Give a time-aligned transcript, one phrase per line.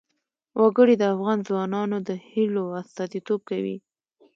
[0.61, 3.77] وګړي د افغان ځوانانو د هیلو استازیتوب کوي.